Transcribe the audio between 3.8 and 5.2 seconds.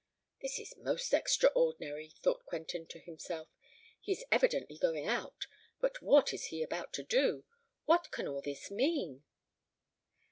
"He is evidently going